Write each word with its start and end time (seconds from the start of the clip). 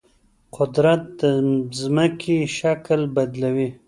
قدرت 0.57 1.03
د 1.21 1.23
ځمکې 1.79 2.37
شکل 2.57 3.01
بدلوي. 3.15 3.69